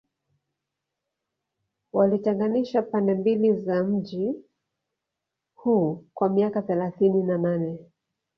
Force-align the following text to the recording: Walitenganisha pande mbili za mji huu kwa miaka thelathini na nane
Walitenganisha 1.93 2.81
pande 2.81 3.13
mbili 3.15 3.53
za 3.53 3.83
mji 3.83 4.35
huu 5.55 6.03
kwa 6.13 6.29
miaka 6.29 6.61
thelathini 6.61 7.23
na 7.23 7.37
nane 7.37 7.79